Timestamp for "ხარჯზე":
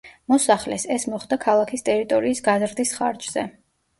3.01-3.45